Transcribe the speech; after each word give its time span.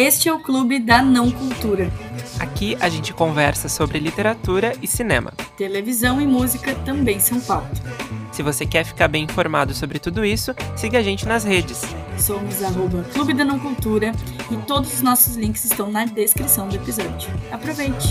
Este 0.00 0.28
é 0.28 0.32
o 0.32 0.38
Clube 0.38 0.78
da 0.78 1.02
Não 1.02 1.28
Cultura. 1.28 1.90
Aqui 2.38 2.76
a 2.80 2.88
gente 2.88 3.12
conversa 3.12 3.68
sobre 3.68 3.98
literatura 3.98 4.72
e 4.80 4.86
cinema. 4.86 5.32
Televisão 5.56 6.20
e 6.20 6.26
música 6.26 6.72
também 6.84 7.18
são 7.18 7.40
pauta. 7.40 7.82
Se 8.30 8.40
você 8.40 8.64
quer 8.64 8.84
ficar 8.84 9.08
bem 9.08 9.24
informado 9.24 9.74
sobre 9.74 9.98
tudo 9.98 10.24
isso, 10.24 10.54
siga 10.76 11.00
a 11.00 11.02
gente 11.02 11.26
nas 11.26 11.42
redes. 11.42 11.82
Somos 12.16 12.62
arroba 12.62 13.02
Clube 13.12 13.34
da 13.34 13.44
Não 13.44 13.58
Cultura 13.58 14.12
e 14.52 14.56
todos 14.68 14.94
os 14.94 15.02
nossos 15.02 15.34
links 15.34 15.64
estão 15.64 15.90
na 15.90 16.04
descrição 16.04 16.68
do 16.68 16.76
episódio. 16.76 17.28
Aproveite! 17.50 18.06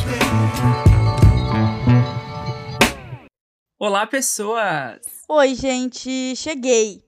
Olá, 3.79 4.05
pessoas! 4.05 4.99
Oi, 5.29 5.55
gente! 5.55 6.35
Cheguei! 6.35 7.06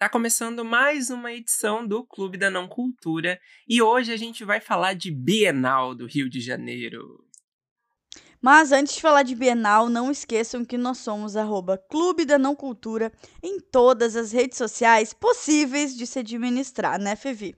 Tá 0.00 0.08
começando 0.08 0.64
mais 0.64 1.10
uma 1.10 1.30
edição 1.30 1.86
do 1.86 2.02
Clube 2.02 2.38
da 2.38 2.48
Não 2.48 2.66
Cultura 2.66 3.38
e 3.68 3.82
hoje 3.82 4.10
a 4.10 4.16
gente 4.16 4.46
vai 4.46 4.58
falar 4.58 4.94
de 4.94 5.10
Bienal 5.10 5.94
do 5.94 6.06
Rio 6.06 6.26
de 6.26 6.40
Janeiro. 6.40 7.22
Mas 8.40 8.72
antes 8.72 8.94
de 8.94 9.02
falar 9.02 9.24
de 9.24 9.34
Bienal, 9.34 9.90
não 9.90 10.10
esqueçam 10.10 10.64
que 10.64 10.78
nós 10.78 10.96
somos 10.96 11.36
arroba 11.36 11.76
Clube 11.76 12.24
da 12.24 12.38
Não 12.38 12.56
Cultura 12.56 13.12
em 13.42 13.60
todas 13.60 14.16
as 14.16 14.32
redes 14.32 14.56
sociais 14.56 15.12
possíveis 15.12 15.94
de 15.94 16.06
se 16.06 16.20
administrar, 16.20 16.98
né, 16.98 17.14
Fevi? 17.14 17.54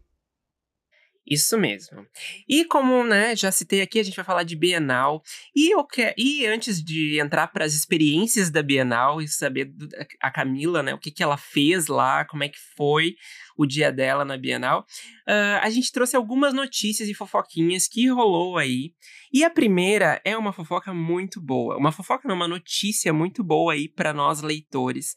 Isso 1.26 1.56
mesmo. 1.56 2.04
E 2.48 2.64
como, 2.64 3.04
né, 3.04 3.36
já 3.36 3.52
citei 3.52 3.80
aqui, 3.80 4.00
a 4.00 4.02
gente 4.02 4.16
vai 4.16 4.24
falar 4.24 4.42
de 4.42 4.56
Bienal. 4.56 5.22
E, 5.54 5.72
eu 5.72 5.84
que... 5.86 6.12
e 6.18 6.44
antes 6.46 6.82
de 6.82 7.20
entrar 7.20 7.46
para 7.48 7.64
as 7.64 7.74
experiências 7.74 8.50
da 8.50 8.62
Bienal 8.62 9.20
e 9.20 9.28
saber 9.28 9.66
do... 9.66 9.88
a 10.20 10.30
Camila, 10.30 10.82
né, 10.82 10.92
o 10.92 10.98
que, 10.98 11.12
que 11.12 11.22
ela 11.22 11.36
fez 11.36 11.86
lá, 11.86 12.24
como 12.24 12.42
é 12.42 12.48
que 12.48 12.58
foi 12.76 13.14
o 13.56 13.66
dia 13.66 13.92
dela 13.92 14.24
na 14.24 14.36
Bienal, 14.36 14.80
uh, 15.28 15.60
a 15.60 15.70
gente 15.70 15.92
trouxe 15.92 16.16
algumas 16.16 16.52
notícias 16.52 17.08
e 17.08 17.14
fofoquinhas 17.14 17.86
que 17.86 18.08
rolou 18.08 18.56
aí. 18.56 18.92
E 19.32 19.44
a 19.44 19.50
primeira 19.50 20.20
é 20.24 20.36
uma 20.36 20.52
fofoca 20.52 20.92
muito 20.92 21.40
boa. 21.40 21.76
Uma 21.76 21.92
fofoca, 21.92 22.26
não, 22.26 22.34
uma 22.34 22.48
notícia 22.48 23.12
muito 23.12 23.44
boa 23.44 23.74
aí 23.74 23.88
para 23.88 24.12
nós 24.12 24.42
leitores 24.42 25.14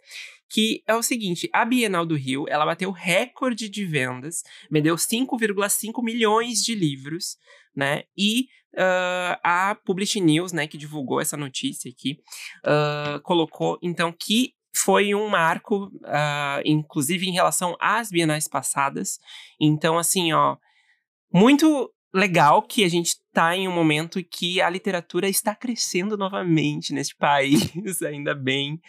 que 0.56 0.82
é 0.88 0.96
o 0.96 1.04
seguinte, 1.04 1.50
a 1.52 1.66
Bienal 1.66 2.06
do 2.06 2.16
Rio, 2.16 2.46
ela 2.48 2.66
bateu 2.66 2.90
recorde 2.90 3.68
de 3.68 3.86
vendas, 3.86 4.42
vendeu 4.72 4.96
5,5 4.96 6.02
milhões 6.02 6.60
de 6.60 6.74
livros, 6.74 7.36
né? 7.76 8.04
E 8.18 8.44
uh, 8.74 9.36
a 9.44 9.76
Publish 9.84 10.22
News, 10.22 10.54
né, 10.54 10.66
que 10.66 10.78
divulgou 10.78 11.20
essa 11.20 11.36
notícia 11.36 11.92
aqui, 11.92 12.22
uh, 12.64 13.20
colocou 13.24 13.78
então 13.82 14.14
que 14.18 14.54
foi 14.74 15.14
um 15.14 15.28
marco, 15.28 15.88
uh, 15.88 16.62
inclusive 16.64 17.28
em 17.28 17.34
relação 17.34 17.76
às 17.78 18.10
bienais 18.10 18.48
passadas. 18.48 19.20
Então, 19.60 19.98
assim, 19.98 20.32
ó, 20.32 20.56
muito 21.34 21.94
legal 22.14 22.62
que 22.62 22.86
a 22.86 22.90
gente 22.90 23.08
está 23.08 23.58
em 23.58 23.68
um 23.68 23.74
momento 23.74 24.24
que 24.24 24.62
a 24.62 24.70
literatura 24.70 25.28
está 25.28 25.54
crescendo 25.54 26.16
novamente 26.16 26.94
neste 26.94 27.14
país, 27.14 27.74
ainda 28.02 28.34
bem 28.34 28.80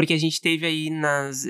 porque 0.00 0.14
a 0.14 0.18
gente 0.18 0.40
teve 0.40 0.64
aí 0.64 0.88
nas 0.88 1.46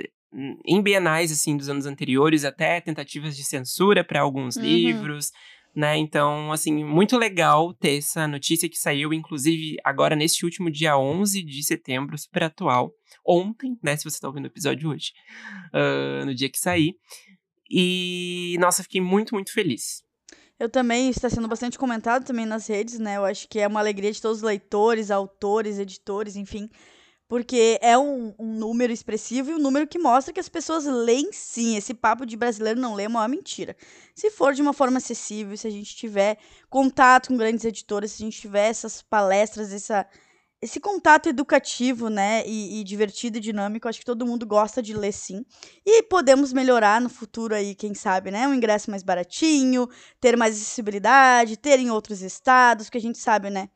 em 0.67 0.83
bienais 0.83 1.31
assim 1.31 1.57
dos 1.57 1.69
anos 1.69 1.87
anteriores 1.87 2.45
até 2.45 2.81
tentativas 2.81 3.37
de 3.37 3.45
censura 3.45 4.03
para 4.03 4.21
alguns 4.21 4.57
uhum. 4.57 4.63
livros, 4.65 5.31
né? 5.75 5.97
Então, 5.97 6.51
assim, 6.51 6.85
muito 6.85 7.17
legal 7.17 7.73
ter 7.73 7.99
essa 7.99 8.27
notícia 8.27 8.69
que 8.69 8.77
saiu 8.77 9.13
inclusive 9.13 9.77
agora 9.85 10.17
neste 10.17 10.45
último 10.45 10.69
dia 10.69 10.99
11 10.99 11.45
de 11.45 11.63
setembro, 11.63 12.19
super 12.19 12.43
atual, 12.43 12.93
ontem, 13.25 13.79
né, 13.81 13.97
se 13.97 14.03
você 14.03 14.17
está 14.17 14.27
ouvindo 14.27 14.47
o 14.47 14.49
episódio 14.49 14.91
hoje, 14.91 15.13
uh, 15.73 16.27
no 16.27 16.35
dia 16.35 16.49
que 16.49 16.59
sair. 16.59 16.97
E 17.71 18.57
nossa, 18.59 18.83
fiquei 18.83 19.01
muito, 19.01 19.33
muito 19.33 19.53
feliz. 19.53 20.03
Eu 20.59 20.69
também, 20.69 21.09
está 21.09 21.31
sendo 21.31 21.47
bastante 21.47 21.79
comentado 21.79 22.25
também 22.25 22.47
nas 22.47 22.67
redes, 22.67 22.99
né? 22.99 23.17
Eu 23.17 23.25
acho 23.25 23.49
que 23.49 23.61
é 23.61 23.69
uma 23.69 23.79
alegria 23.79 24.11
de 24.11 24.21
todos 24.21 24.39
os 24.39 24.43
leitores, 24.43 25.13
autores, 25.13 25.79
editores, 25.79 26.35
enfim, 26.35 26.69
porque 27.31 27.79
é 27.81 27.97
um, 27.97 28.35
um, 28.41 28.53
número 28.55 28.93
expressivo 28.93 29.53
e 29.53 29.55
um 29.55 29.59
número 29.61 29.87
que 29.87 30.01
mostra 30.01 30.35
que 30.35 30.41
as 30.41 30.49
pessoas 30.49 30.85
leem 30.85 31.33
sim. 31.33 31.77
Esse 31.77 31.95
papo 31.95 32.27
de 32.27 32.37
brasileiro 32.37 32.81
não 32.81 32.93
lê 32.93 33.05
é 33.05 33.09
uma 33.09 33.29
mentira. 33.29 33.77
Se 34.17 34.33
for 34.33 34.53
de 34.53 34.61
uma 34.61 34.73
forma 34.73 34.99
acessível, 34.99 35.57
se 35.57 35.69
a 35.69 35.71
gente 35.71 35.95
tiver 35.95 36.39
contato 36.69 37.29
com 37.29 37.37
grandes 37.37 37.65
editoras, 37.65 38.11
se 38.11 38.21
a 38.21 38.25
gente 38.25 38.41
tiver 38.41 38.67
essas 38.67 39.01
palestras, 39.01 39.73
essa, 39.73 40.05
esse 40.61 40.81
contato 40.81 41.29
educativo, 41.29 42.09
né, 42.09 42.43
e, 42.45 42.81
e, 42.81 42.85
divertido 42.85 43.39
e 43.39 43.41
dinâmico, 43.41 43.87
acho 43.87 44.01
que 44.01 44.05
todo 44.05 44.27
mundo 44.27 44.45
gosta 44.45 44.83
de 44.83 44.93
ler 44.93 45.13
sim. 45.13 45.47
E 45.87 46.03
podemos 46.03 46.53
melhorar 46.53 47.01
no 47.01 47.09
futuro 47.09 47.55
aí, 47.55 47.77
quem 47.77 47.95
sabe, 47.95 48.33
né, 48.33 48.49
um 48.49 48.55
ingresso 48.55 48.91
mais 48.91 49.05
baratinho, 49.05 49.89
ter 50.21 50.37
mais 50.37 50.57
acessibilidade, 50.57 51.57
ter 51.57 51.79
em 51.79 51.93
outros 51.93 52.23
estados, 52.23 52.91
que 52.91 52.99
a 52.99 53.01
gente 53.01 53.19
sabe, 53.19 53.51
né, 53.51 53.69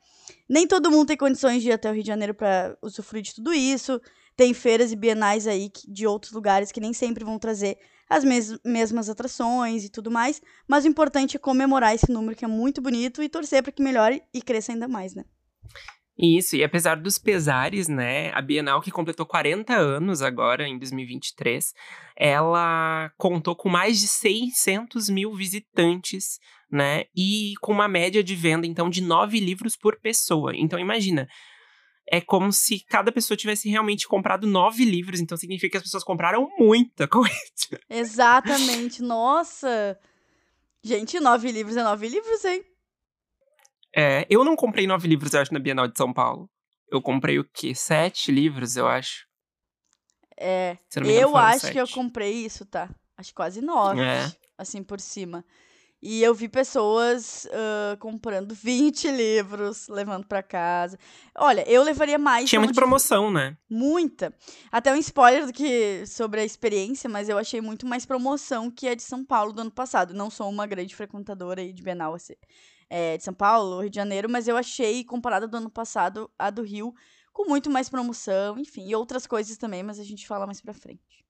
nem 0.48 0.66
todo 0.66 0.90
mundo 0.90 1.08
tem 1.08 1.16
condições 1.16 1.62
de 1.62 1.68
ir 1.68 1.72
até 1.72 1.90
o 1.90 1.94
Rio 1.94 2.02
de 2.02 2.08
Janeiro 2.08 2.34
para 2.34 2.76
usufruir 2.82 3.22
de 3.22 3.34
tudo 3.34 3.52
isso. 3.52 4.00
Tem 4.36 4.52
feiras 4.52 4.92
e 4.92 4.96
bienais 4.96 5.46
aí 5.46 5.70
de 5.86 6.06
outros 6.06 6.32
lugares 6.32 6.72
que 6.72 6.80
nem 6.80 6.92
sempre 6.92 7.24
vão 7.24 7.38
trazer 7.38 7.78
as 8.08 8.24
mes 8.24 8.58
mesmas 8.64 9.08
atrações 9.08 9.84
e 9.84 9.88
tudo 9.88 10.10
mais, 10.10 10.40
mas 10.68 10.84
o 10.84 10.88
importante 10.88 11.36
é 11.36 11.40
comemorar 11.40 11.94
esse 11.94 12.10
número 12.10 12.36
que 12.36 12.44
é 12.44 12.48
muito 12.48 12.80
bonito 12.82 13.22
e 13.22 13.28
torcer 13.28 13.62
para 13.62 13.72
que 13.72 13.82
melhore 13.82 14.22
e 14.32 14.42
cresça 14.42 14.72
ainda 14.72 14.86
mais, 14.86 15.14
né? 15.14 15.24
Isso, 16.16 16.54
e 16.54 16.62
apesar 16.62 16.96
dos 16.96 17.18
pesares, 17.18 17.88
né, 17.88 18.30
a 18.32 18.40
Bienal 18.40 18.80
que 18.80 18.90
completou 18.90 19.26
40 19.26 19.74
anos 19.74 20.22
agora, 20.22 20.66
em 20.66 20.78
2023, 20.78 21.72
ela 22.16 23.10
contou 23.16 23.56
com 23.56 23.68
mais 23.68 23.98
de 23.98 24.06
600 24.06 25.10
mil 25.10 25.34
visitantes, 25.34 26.38
né, 26.70 27.04
e 27.16 27.54
com 27.60 27.72
uma 27.72 27.88
média 27.88 28.22
de 28.22 28.36
venda, 28.36 28.64
então, 28.64 28.88
de 28.88 29.02
nove 29.02 29.40
livros 29.40 29.76
por 29.76 29.98
pessoa. 30.00 30.52
Então, 30.54 30.78
imagina, 30.78 31.26
é 32.08 32.20
como 32.20 32.52
se 32.52 32.84
cada 32.86 33.10
pessoa 33.10 33.36
tivesse 33.36 33.68
realmente 33.68 34.06
comprado 34.06 34.46
nove 34.46 34.84
livros, 34.84 35.18
então 35.18 35.36
significa 35.36 35.72
que 35.72 35.76
as 35.78 35.82
pessoas 35.82 36.04
compraram 36.04 36.48
muita 36.56 37.06
coisa. 37.08 37.34
Exatamente, 37.90 39.02
nossa! 39.02 39.98
Gente, 40.80 41.18
nove 41.18 41.50
livros 41.50 41.76
é 41.76 41.82
nove 41.82 42.08
livros, 42.08 42.44
hein? 42.44 42.62
É, 43.96 44.26
eu 44.28 44.44
não 44.44 44.56
comprei 44.56 44.86
nove 44.86 45.06
livros, 45.06 45.32
eu 45.32 45.40
acho, 45.40 45.52
na 45.52 45.60
Bienal 45.60 45.86
de 45.86 45.96
São 45.96 46.12
Paulo. 46.12 46.50
Eu 46.90 47.00
comprei 47.00 47.38
o 47.38 47.44
quê? 47.44 47.74
Sete 47.74 48.32
livros, 48.32 48.76
eu 48.76 48.88
acho. 48.88 49.26
É, 50.36 50.76
eu 50.96 51.36
acho 51.36 51.60
sete. 51.60 51.72
que 51.72 51.80
eu 51.80 51.88
comprei 51.88 52.32
isso, 52.32 52.66
tá? 52.66 52.90
Acho 53.16 53.32
quase 53.32 53.60
nove, 53.60 54.00
é. 54.00 54.30
assim, 54.58 54.82
por 54.82 55.00
cima. 55.00 55.44
E 56.02 56.22
eu 56.22 56.34
vi 56.34 56.48
pessoas 56.48 57.46
uh, 57.46 57.96
comprando 57.98 58.52
20 58.54 59.10
livros, 59.10 59.88
levando 59.88 60.26
para 60.26 60.42
casa. 60.42 60.98
Olha, 61.38 61.64
eu 61.70 61.82
levaria 61.82 62.18
mais. 62.18 62.50
Tinha 62.50 62.60
muita 62.60 62.74
promoção, 62.74 63.30
né? 63.30 63.56
Muita. 63.70 64.34
Até 64.70 64.92
um 64.92 64.96
spoiler 64.96 65.46
do 65.46 65.52
que 65.52 66.04
sobre 66.06 66.40
a 66.40 66.44
experiência, 66.44 67.08
mas 67.08 67.28
eu 67.28 67.38
achei 67.38 67.60
muito 67.60 67.86
mais 67.86 68.04
promoção 68.04 68.70
que 68.70 68.88
a 68.88 68.94
de 68.94 69.02
São 69.02 69.24
Paulo 69.24 69.52
do 69.52 69.62
ano 69.62 69.70
passado. 69.70 70.12
Não 70.12 70.28
sou 70.28 70.50
uma 70.50 70.66
grande 70.66 70.94
frequentadora 70.94 71.62
aí 71.62 71.72
de 71.72 71.82
Bienal, 71.82 72.12
assim 72.12 72.34
é, 72.88 73.16
de 73.16 73.24
São 73.24 73.34
Paulo, 73.34 73.80
Rio 73.80 73.90
de 73.90 73.96
Janeiro, 73.96 74.28
mas 74.28 74.48
eu 74.48 74.56
achei, 74.56 75.04
comparada 75.04 75.46
do 75.46 75.56
ano 75.56 75.70
passado, 75.70 76.30
a 76.38 76.50
do 76.50 76.62
Rio, 76.62 76.94
com 77.32 77.48
muito 77.48 77.70
mais 77.70 77.88
promoção, 77.88 78.58
enfim, 78.58 78.88
e 78.88 78.94
outras 78.94 79.26
coisas 79.26 79.56
também, 79.56 79.82
mas 79.82 79.98
a 79.98 80.04
gente 80.04 80.26
fala 80.26 80.46
mais 80.46 80.60
pra 80.60 80.72
frente. 80.72 81.24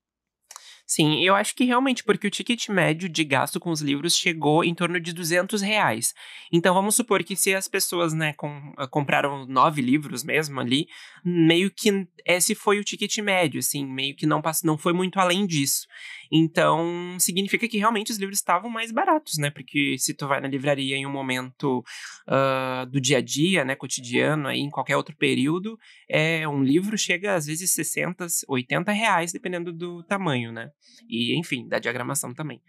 Sim, 0.86 1.24
eu 1.24 1.34
acho 1.34 1.54
que 1.54 1.64
realmente, 1.64 2.04
porque 2.04 2.26
o 2.26 2.30
ticket 2.30 2.68
médio 2.68 3.08
de 3.08 3.24
gasto 3.24 3.58
com 3.58 3.70
os 3.70 3.80
livros 3.80 4.14
chegou 4.14 4.62
em 4.62 4.74
torno 4.74 5.00
de 5.00 5.14
200 5.14 5.62
reais. 5.62 6.12
Então 6.52 6.74
vamos 6.74 6.94
supor 6.94 7.24
que 7.24 7.34
se 7.34 7.54
as 7.54 7.66
pessoas, 7.66 8.12
né, 8.12 8.34
com, 8.34 8.74
ah, 8.76 8.86
compraram 8.86 9.46
nove 9.46 9.80
livros 9.80 10.22
mesmo 10.22 10.60
ali, 10.60 10.86
meio 11.24 11.70
que 11.70 12.06
esse 12.26 12.54
foi 12.54 12.78
o 12.78 12.84
ticket 12.84 13.16
médio, 13.18 13.60
assim, 13.60 13.86
meio 13.86 14.14
que 14.14 14.26
não, 14.26 14.42
passou, 14.42 14.66
não 14.66 14.76
foi 14.76 14.92
muito 14.92 15.18
além 15.18 15.46
disso. 15.46 15.86
Então 16.30 17.16
significa 17.18 17.68
que 17.68 17.78
realmente 17.78 18.12
os 18.12 18.18
livros 18.18 18.38
estavam 18.38 18.70
mais 18.70 18.90
baratos, 18.90 19.38
né, 19.38 19.50
porque 19.50 19.96
se 19.98 20.14
tu 20.14 20.26
vai 20.26 20.40
na 20.40 20.48
livraria 20.48 20.96
em 20.96 21.06
um 21.06 21.12
momento 21.12 21.84
uh, 22.28 22.86
do 22.86 23.00
dia 23.00 23.18
a 23.18 23.20
dia, 23.20 23.64
né, 23.64 23.74
cotidiano, 23.74 24.48
aí 24.48 24.60
em 24.60 24.70
qualquer 24.70 24.96
outro 24.96 25.16
período, 25.16 25.78
é, 26.08 26.46
um 26.48 26.62
livro 26.62 26.96
chega 26.96 27.34
às 27.34 27.46
vezes 27.46 27.72
60, 27.72 28.26
80 28.48 28.92
reais, 28.92 29.32
dependendo 29.32 29.72
do 29.72 30.02
tamanho, 30.04 30.52
né. 30.52 30.70
E, 31.08 31.38
enfim, 31.38 31.68
da 31.68 31.78
diagramação 31.78 32.32
também. 32.34 32.60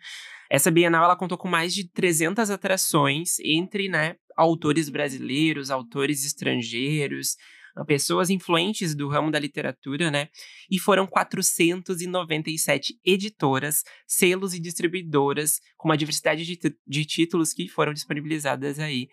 Essa 0.50 0.69
Bienal 0.69 1.04
ela 1.04 1.16
contou 1.16 1.38
com 1.38 1.48
mais 1.48 1.74
de 1.74 1.90
300 1.90 2.50
atrações 2.50 3.40
entre, 3.40 3.90
né, 3.90 4.16
autores 4.36 4.90
brasileiros, 4.90 5.72
autores 5.72 6.25
estrangeiros, 6.25 7.36
pessoas 7.83 8.30
influentes 8.30 8.95
do 8.95 9.10
ramo 9.10 9.31
da 9.31 9.39
literatura, 9.39 10.10
né? 10.10 10.30
E 10.69 10.80
foram 10.80 11.06
497 11.06 13.00
editoras, 13.04 13.83
selos 14.07 14.54
e 14.54 14.60
distribuidoras 14.60 15.60
com 15.77 15.89
uma 15.89 15.98
diversidade 15.98 16.45
de, 16.45 16.60
de 16.88 17.06
títulos 17.06 17.54
que 17.54 17.68
foram 17.68 17.92
disponibilizadas 17.92 18.80
aí 18.80 19.10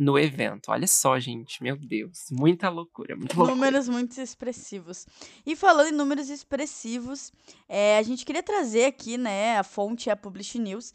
no 0.00 0.18
evento. 0.18 0.70
Olha 0.70 0.86
só, 0.86 1.18
gente, 1.20 1.62
meu 1.62 1.76
Deus, 1.76 2.24
muita 2.30 2.70
loucura, 2.70 3.14
muita 3.14 3.36
loucura. 3.36 3.54
Números 3.54 3.86
muito 3.86 4.18
expressivos. 4.18 5.06
E 5.44 5.54
falando 5.54 5.88
em 5.88 5.96
números 5.96 6.30
expressivos, 6.30 7.30
é, 7.68 7.98
a 7.98 8.02
gente 8.02 8.24
queria 8.24 8.42
trazer 8.42 8.86
aqui, 8.86 9.18
né, 9.18 9.58
a 9.58 9.62
fonte 9.62 10.08
é 10.08 10.12
a 10.12 10.16
Publish 10.16 10.58
News, 10.58 10.94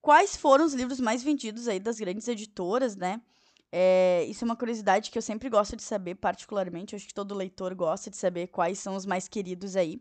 quais 0.00 0.36
foram 0.36 0.64
os 0.64 0.74
livros 0.74 1.00
mais 1.00 1.24
vendidos 1.24 1.66
aí 1.66 1.80
das 1.80 1.98
grandes 1.98 2.28
editoras, 2.28 2.94
né? 2.94 3.20
É, 3.72 4.24
isso 4.28 4.44
é 4.44 4.46
uma 4.46 4.56
curiosidade 4.56 5.10
que 5.10 5.18
eu 5.18 5.22
sempre 5.22 5.48
gosto 5.48 5.76
de 5.76 5.82
saber, 5.82 6.14
particularmente. 6.14 6.94
Acho 6.94 7.06
que 7.06 7.14
todo 7.14 7.34
leitor 7.34 7.74
gosta 7.74 8.10
de 8.10 8.16
saber 8.16 8.48
quais 8.48 8.78
são 8.78 8.96
os 8.96 9.06
mais 9.06 9.28
queridos 9.28 9.76
aí. 9.76 10.00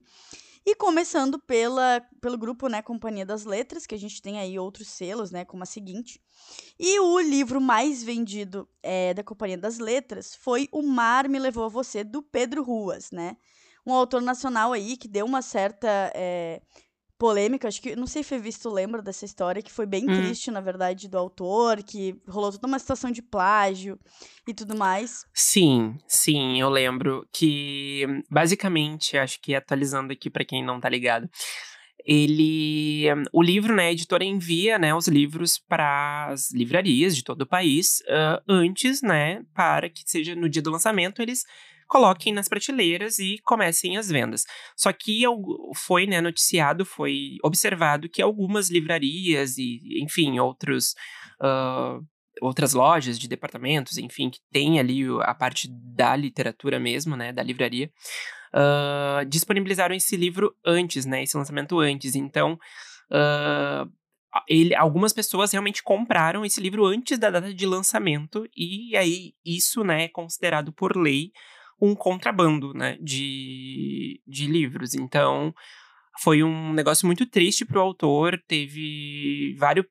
E 0.68 0.74
começando 0.74 1.38
pela, 1.38 2.02
pelo 2.20 2.40
grupo, 2.40 2.68
né, 2.68 2.82
Companhia 2.82 3.24
das 3.24 3.46
Letras, 3.46 3.86
que 3.86 3.94
a 3.94 4.00
gente 4.00 4.20
tem 4.20 4.40
aí 4.40 4.58
outros 4.58 4.88
selos, 4.88 5.30
né, 5.30 5.46
como 5.46 5.62
a 5.62 5.66
seguinte. 5.66 6.20
E 6.80 7.00
o 7.00 7.20
livro 7.20 7.62
mais 7.62 8.02
vendido 8.02 8.68
é, 8.82 9.14
da 9.14 9.24
Companhia 9.24 9.60
das 9.60 9.78
Letras 9.78 10.34
foi 10.36 10.68
O 10.72 10.82
Mar 10.82 11.30
Me 11.30 11.38
Levou 11.38 11.66
a 11.66 11.70
Você, 11.70 12.04
do 12.04 12.24
Pedro 12.24 12.64
Ruas, 12.64 13.12
né? 13.12 13.38
Um 13.86 13.94
autor 13.94 14.24
nacional 14.24 14.74
aí 14.74 14.98
que 14.98 15.08
deu 15.08 15.28
uma 15.28 15.44
certa 15.44 16.12
é, 16.16 16.60
polêmica, 17.18 17.68
acho 17.68 17.82
que, 17.82 17.96
não 17.96 18.08
sei 18.08 18.24
se 18.24 18.38
visto 18.38 18.70
lembra 18.70 19.02
dessa 19.02 19.26
história, 19.26 19.62
que 19.62 19.72
foi 19.72 19.86
bem 19.86 20.04
hum. 20.04 20.14
triste, 20.14 20.52
na 20.52 20.62
verdade, 20.62 21.08
do 21.08 21.18
autor, 21.18 21.82
que 21.84 22.16
rolou 22.28 22.52
toda 22.52 22.68
uma 22.68 22.80
situação 22.80 23.12
de 23.12 23.22
plágio 23.22 24.00
e 24.48 24.54
tudo 24.54 24.76
mais. 24.76 25.26
Sim, 25.34 25.98
sim, 26.08 26.60
eu 26.60 26.70
lembro 26.70 27.28
que, 27.32 28.06
basicamente, 28.30 29.18
acho 29.18 29.40
que 29.42 29.56
atualizando 29.56 30.12
aqui 30.12 30.30
para 30.30 30.46
quem 30.46 30.64
não 30.64 30.80
tá 30.80 30.90
ligado, 30.90 31.30
ele 32.06 33.08
o 33.34 33.42
livro 33.42 33.76
né 33.76 33.88
a 33.88 33.92
editora 33.92 34.24
envia 34.24 34.78
né 34.78 34.94
os 34.94 35.08
livros 35.08 35.58
para 35.58 36.28
as 36.28 36.52
livrarias 36.52 37.16
de 37.16 37.24
todo 37.24 37.42
o 37.42 37.48
país 37.48 38.02
uh, 38.02 38.40
antes 38.48 39.02
né 39.02 39.42
para 39.56 39.90
que 39.90 40.04
seja 40.06 40.36
no 40.36 40.48
dia 40.48 40.62
do 40.62 40.70
lançamento 40.70 41.20
eles 41.20 41.44
coloquem 41.88 42.34
nas 42.34 42.48
prateleiras 42.48 43.20
e 43.20 43.40
comecem 43.44 43.98
as 43.98 44.10
vendas. 44.10 44.44
Só 44.76 44.92
que 44.92 45.24
foi 45.76 46.06
né, 46.06 46.22
noticiado, 46.22 46.86
foi 46.86 47.38
observado 47.44 48.10
que 48.10 48.22
algumas 48.22 48.70
livrarias 48.70 49.58
e, 49.58 49.80
enfim, 50.02 50.40
outros. 50.40 50.96
Uh, 51.42 52.06
outras 52.42 52.74
lojas 52.74 53.18
de 53.18 53.30
departamentos, 53.30 53.98
enfim, 53.98 54.30
que 54.30 54.40
tem 54.52 54.78
ali 54.78 55.04
a 55.22 55.34
parte 55.34 55.70
da 55.72 56.18
literatura 56.18 56.78
mesmo, 56.78 57.16
né, 57.16 57.32
da 57.32 57.42
livraria, 57.42 57.90
uh, 58.54 59.26
disponibilizaram 59.26 59.96
esse 59.96 60.18
livro 60.18 60.54
antes, 60.66 61.06
né, 61.06 61.24
esse 61.24 61.38
lançamento 61.38 61.80
antes. 61.80 62.14
Então, 62.14 62.60
uh, 63.10 63.90
ele, 64.48 64.76
algumas 64.76 65.14
pessoas 65.14 65.52
realmente 65.52 65.82
compraram 65.82 66.44
esse 66.44 66.60
livro 66.60 66.86
antes 66.86 67.18
da 67.18 67.30
data 67.30 67.54
de 67.54 67.66
lançamento 67.66 68.46
e 68.56 68.96
aí 68.98 69.34
isso, 69.46 69.84
né, 69.84 70.04
é 70.04 70.08
considerado 70.10 70.74
por 70.74 70.98
lei 70.98 71.32
um 71.80 71.96
contrabando, 71.96 72.74
né, 72.74 72.98
de, 73.02 74.22
de 74.26 74.48
livros. 74.48 74.94
Então, 74.94 75.54
foi 76.22 76.44
um 76.44 76.74
negócio 76.74 77.06
muito 77.06 77.26
triste 77.26 77.66
para 77.66 77.80
o 77.80 77.82
autor, 77.82 78.42
teve 78.48 79.56
vários, 79.58 79.86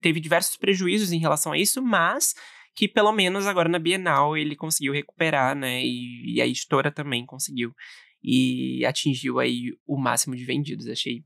teve 0.00 0.20
diversos 0.20 0.56
prejuízos 0.56 1.12
em 1.12 1.18
relação 1.18 1.52
a 1.52 1.58
isso, 1.58 1.82
mas 1.82 2.34
que 2.74 2.88
pelo 2.88 3.12
menos 3.12 3.46
agora 3.46 3.68
na 3.68 3.78
Bienal 3.78 4.36
ele 4.36 4.54
conseguiu 4.54 4.92
recuperar, 4.92 5.54
né, 5.56 5.84
e, 5.84 6.34
e 6.36 6.40
a 6.40 6.46
editora 6.46 6.90
também 6.90 7.26
conseguiu 7.26 7.74
e 8.22 8.84
atingiu 8.84 9.38
aí 9.38 9.72
o 9.86 9.96
máximo 9.96 10.34
de 10.34 10.44
vendidos. 10.44 10.88
Achei 10.88 11.24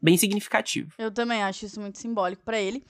bem 0.00 0.16
significativo. 0.16 0.92
Eu 0.98 1.10
também 1.10 1.42
acho 1.42 1.64
isso 1.64 1.80
muito 1.80 1.98
simbólico 1.98 2.42
para 2.44 2.60
ele. 2.60 2.84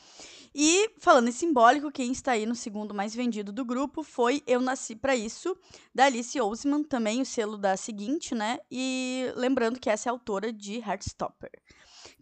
E, 0.55 0.91
falando 1.01 1.29
em 1.29 1.33
simbólico, 1.33 1.91
quem 1.91 2.13
está 2.13 2.33
aí 2.33 2.47
no 2.47 2.55
segundo 2.55 2.95
mais 2.95 3.13
vendido 3.13 3.53
do 3.53 3.65
grupo 3.65 4.05
foi 4.05 4.41
Eu 4.47 4.61
Nasci 4.61 4.95
para 4.95 5.17
Isso, 5.17 5.57
da 5.93 6.05
Alice 6.05 6.41
Oseman, 6.41 6.85
também 6.85 7.21
o 7.21 7.27
selo 7.27 7.59
da 7.59 7.77
seguinte, 7.77 8.35
né? 8.35 8.59
E 8.71 9.33
lembrando 9.35 9.81
que 9.81 9.91
essa 9.91 10.09
é 10.09 10.11
a 10.11 10.13
autora 10.13 10.53
de 10.53 10.79
Heartstopper. 10.79 11.51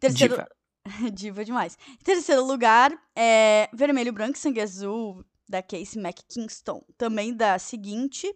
Terceiro... 0.01 0.37
Diva. 0.37 0.49
Diva 1.13 1.45
demais. 1.45 1.77
Em 1.91 2.05
terceiro 2.05 2.45
lugar, 2.45 2.91
é 3.15 3.69
Vermelho, 3.73 4.13
Branco 4.13 4.37
e 4.37 4.41
Sangue 4.41 4.61
Azul, 4.61 5.25
da 5.47 5.63
Casey 5.63 6.03
McKinston, 6.03 6.83
também 6.97 7.35
da 7.35 7.59
seguinte. 7.59 8.27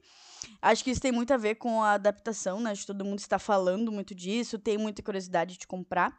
Acho 0.61 0.85
que 0.85 0.91
isso 0.91 1.01
tem 1.01 1.11
muito 1.11 1.33
a 1.33 1.39
ver 1.39 1.55
com 1.55 1.83
a 1.83 1.93
adaptação, 1.93 2.61
né? 2.61 2.71
Acho 2.71 2.83
que 2.83 2.87
todo 2.89 3.05
mundo 3.05 3.19
está 3.19 3.39
falando 3.39 3.91
muito 3.91 4.15
disso, 4.15 4.59
tem 4.59 4.77
muita 4.77 5.03
curiosidade 5.03 5.57
de 5.57 5.67
comprar. 5.67 6.15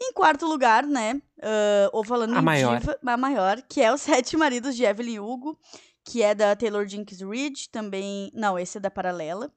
Em 0.00 0.12
quarto 0.12 0.46
lugar, 0.46 0.86
né? 0.86 1.14
Uh, 1.38 1.88
ou 1.92 2.04
falando 2.04 2.34
a 2.34 2.40
em 2.40 2.42
maior. 2.42 2.80
diva, 2.80 2.98
a 3.04 3.16
maior, 3.16 3.62
que 3.62 3.80
é 3.80 3.92
Os 3.92 4.02
Sete 4.02 4.36
Maridos 4.36 4.76
de 4.76 4.84
Evelyn 4.84 5.20
Hugo, 5.20 5.58
que 6.04 6.22
é 6.22 6.34
da 6.34 6.54
Taylor 6.54 6.86
Jenkins 6.86 7.20
Reid, 7.20 7.68
também. 7.70 8.30
Não, 8.34 8.58
esse 8.58 8.78
é 8.78 8.80
da 8.80 8.90
Paralela. 8.90 9.52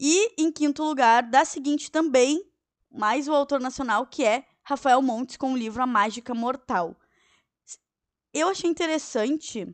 E 0.00 0.34
em 0.36 0.50
quinto 0.50 0.82
lugar, 0.82 1.22
da 1.22 1.44
seguinte 1.44 1.90
também, 1.90 2.42
mais 2.90 3.28
o 3.28 3.34
autor 3.34 3.60
nacional, 3.60 4.06
que 4.06 4.24
é 4.24 4.44
Rafael 4.64 5.00
Montes, 5.00 5.36
com 5.36 5.52
o 5.52 5.56
livro 5.56 5.82
A 5.82 5.86
Mágica 5.86 6.34
Mortal. 6.34 6.96
Eu 8.34 8.48
achei 8.48 8.68
interessante, 8.68 9.72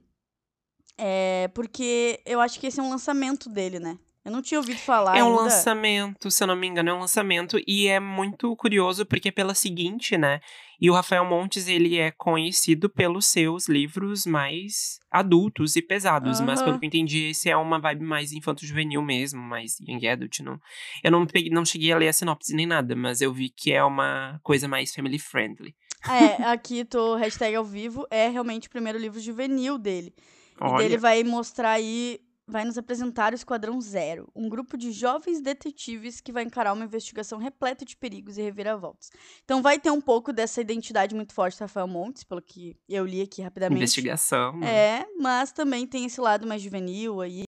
é, 0.97 1.49
porque 1.55 2.21
eu 2.27 2.41
acho 2.41 2.59
que 2.59 2.67
esse 2.67 2.81
é 2.81 2.83
um 2.83 2.91
lançamento 2.91 3.49
dele, 3.49 3.79
né? 3.79 3.99
Eu 4.29 4.33
não 4.33 4.43
tinha 4.43 4.61
ouvido 4.61 4.79
falar. 4.79 5.17
É 5.17 5.25
um 5.25 5.29
ainda. 5.29 5.43
lançamento, 5.43 6.31
se 6.31 6.43
eu 6.43 6.47
não 6.47 6.55
me 6.55 6.67
engano, 6.67 6.91
é 6.91 6.95
um 6.95 7.01
lançamento. 7.01 7.59
E 7.67 7.89
é 7.89 7.99
muito 7.99 8.55
curioso 8.57 9.07
porque 9.07 9.29
é 9.29 9.33
pela 9.33 9.55
seguinte, 9.55 10.19
né? 10.19 10.41
E 10.79 10.91
o 10.91 10.95
Rafael 10.95 11.25
Montes, 11.25 11.67
ele 11.67 11.97
é 11.97 12.11
conhecido 12.11 12.91
pelos 12.91 13.27
seus 13.27 13.69
livros 13.69 14.27
mais 14.27 15.01
adultos 15.11 15.77
e 15.77 15.83
pesados. 15.83 16.39
Uhum. 16.39 16.47
Mas 16.47 16.61
pelo 16.63 16.79
que 16.79 16.85
eu 16.85 16.89
entendi, 16.89 17.31
esse 17.31 17.49
é 17.49 17.57
uma 17.57 17.81
vibe 17.81 18.05
mais 18.05 18.33
infanto-juvenil 18.33 19.03
mesmo, 19.03 19.41
mais 19.41 19.81
young 19.81 20.07
adult. 20.07 20.41
Não. 20.41 20.61
Eu 21.03 21.11
não, 21.11 21.27
peguei, 21.27 21.51
não 21.51 21.65
cheguei 21.65 21.91
a 21.91 21.97
ler 21.97 22.09
a 22.09 22.13
sinopse 22.13 22.55
nem 22.55 22.67
nada, 22.67 22.95
mas 22.95 23.23
eu 23.23 23.33
vi 23.33 23.49
que 23.49 23.73
é 23.73 23.83
uma 23.83 24.39
coisa 24.43 24.69
mais 24.69 24.95
family 24.95 25.19
friendly. 25.19 25.75
É, 26.07 26.45
aqui 26.45 26.85
tô 26.87 27.17
hashtag 27.17 27.57
ao 27.57 27.65
vivo, 27.65 28.07
é 28.11 28.29
realmente 28.29 28.69
o 28.69 28.71
primeiro 28.71 28.99
livro 28.99 29.19
juvenil 29.19 29.79
dele. 29.79 30.15
Olha. 30.61 30.75
E 30.75 30.83
dele 30.83 30.97
vai 30.99 31.25
mostrar 31.25 31.73
aí 31.73 32.21
vai 32.49 32.65
nos 32.65 32.79
apresentar 32.79 33.33
o 33.33 33.35
Esquadrão 33.35 33.79
Zero, 33.81 34.29
um 34.35 34.49
grupo 34.49 34.77
de 34.77 34.91
jovens 34.91 35.41
detetives 35.41 36.21
que 36.21 36.33
vai 36.33 36.43
encarar 36.43 36.73
uma 36.73 36.85
investigação 36.85 37.39
repleta 37.39 37.85
de 37.85 37.95
perigos 37.95 38.39
e 38.39 38.43
reviravoltas. 38.43 39.11
Então 39.45 39.61
vai 39.61 39.79
ter 39.79 39.91
um 39.91 40.01
pouco 40.01 40.33
dessa 40.33 40.61
identidade 40.61 41.15
muito 41.15 41.35
forte 41.35 41.59
do 41.59 41.61
Rafael 41.61 41.87
Montes, 41.87 42.25
pelo 42.25 42.41
que 42.41 42.75
eu 42.89 43.05
li 43.05 43.21
aqui 43.21 43.43
rapidamente. 43.43 43.79
Investigação. 43.79 44.57
Né? 44.57 44.67
É, 44.67 45.07
mas 45.21 45.53
também 45.53 45.87
tem 45.87 46.07
esse 46.07 46.21
lado 46.21 46.47
mais 46.47 46.63
juvenil 46.63 47.21
aí, 47.21 47.43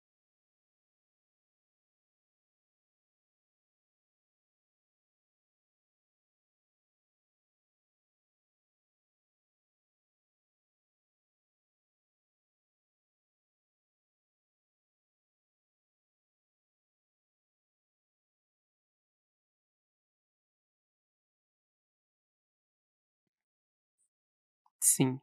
Sim. 24.88 25.20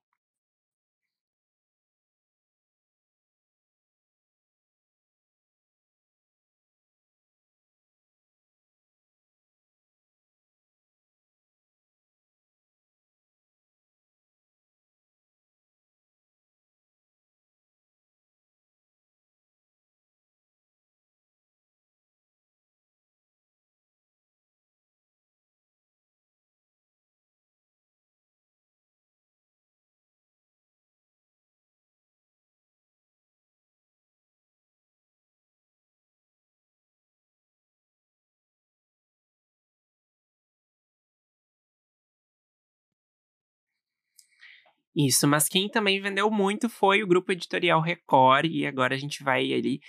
Isso, 44.95 45.27
mas 45.27 45.49
quem 45.49 45.67
também 45.67 45.99
vendeu 45.99 46.31
muito 46.31 46.69
foi 46.69 47.03
o 47.03 47.07
grupo 47.07 47.31
editorial 47.31 47.81
Record, 47.81 48.45
e 48.45 48.65
agora 48.65 48.95
a 48.95 48.97
gente 48.97 49.23
vai 49.23 49.51
ali 49.51 49.81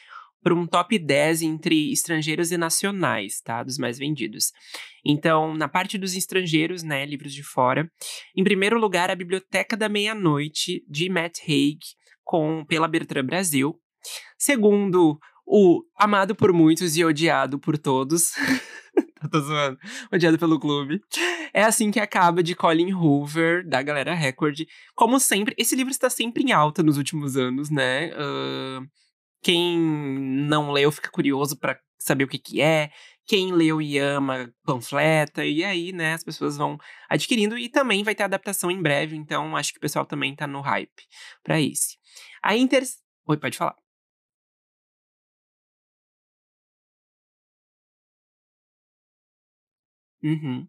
para 0.43 0.55
um 0.55 0.67
top 0.67 0.99
10 0.99 1.43
entre 1.43 1.93
estrangeiros 1.93 2.53
e 2.53 2.57
nacionais, 2.57 3.41
tá? 3.41 3.63
Dos 3.63 3.79
mais 3.79 3.99
vendidos. 3.99 4.53
Então, 5.05 5.55
na 5.55 5.69
parte 5.69 5.99
dos 5.99 6.15
estrangeiros, 6.15 6.83
né, 6.83 7.05
livros 7.05 7.33
de 7.33 7.43
fora, 7.43 7.91
em 8.37 8.45
primeiro 8.45 8.79
lugar, 8.79 9.11
a 9.11 9.17
Biblioteca 9.17 9.77
da 9.77 9.89
Meia-Noite, 9.89 10.85
de 10.89 11.09
Matt 11.09 11.41
Haig, 11.49 11.79
com, 12.25 12.65
pela 12.65 12.89
Bertrand 12.89 13.25
Brasil. 13.25 13.81
Segundo, 14.39 15.19
o 15.47 15.83
amado 15.97 16.35
por 16.35 16.53
muitos 16.53 16.97
e 16.97 17.05
odiado 17.05 17.59
por 17.59 17.79
todos. 17.79 18.33
Tô 19.31 19.41
zoando. 19.41 19.79
Odiado 20.13 20.39
pelo 20.39 20.59
clube. 20.59 21.01
É 21.53 21.63
assim 21.63 21.91
que 21.91 22.01
acaba 22.01 22.43
de 22.43 22.55
Colin 22.55 22.93
Hoover, 22.93 23.67
da 23.67 23.83
galera 23.83 24.15
Record. 24.15 24.61
Como 24.95 25.19
sempre, 25.19 25.55
esse 25.59 25.75
livro 25.75 25.91
está 25.91 26.11
sempre 26.11 26.43
em 26.43 26.53
alta 26.53 26.83
nos 26.83 26.97
últimos 26.97 27.37
anos, 27.37 27.71
né? 27.71 28.11
Uh, 28.15 28.87
quem 29.43 29.79
não 29.79 30.73
leu 30.73 30.91
fica 30.91 31.11
curioso 31.11 31.59
para 31.59 31.79
saber 31.99 32.25
o 32.25 32.29
que, 32.29 32.39
que 32.39 32.61
é. 32.61 32.91
Quem 33.27 33.53
leu 33.53 33.83
e 33.83 33.99
ama, 33.99 34.53
panfleta. 34.65 35.45
E 35.45 35.65
aí, 35.65 35.93
né, 35.93 36.15
as 36.15 36.23
pessoas 36.23 36.57
vão 36.57 36.79
adquirindo. 37.09 37.59
E 37.59 37.69
também 37.69 38.05
vai 38.05 38.15
ter 38.15 38.23
adaptação 38.23 38.71
em 38.71 38.81
breve. 38.81 39.17
Então, 39.17 39.57
acho 39.57 39.73
que 39.73 39.79
o 39.79 39.81
pessoal 39.81 40.07
também 40.07 40.35
tá 40.35 40.47
no 40.47 40.61
hype 40.61 41.03
para 41.43 41.61
esse. 41.61 41.97
A 42.43 42.57
Inter. 42.57 42.85
Oi, 43.27 43.37
pode 43.37 43.59
falar. 43.59 43.86
Uhum. 50.27 50.69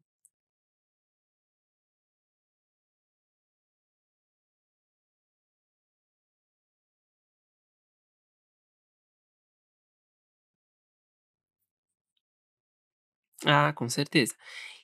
Ah, 13.45 13.71
com 13.73 13.87
certeza. 13.89 14.33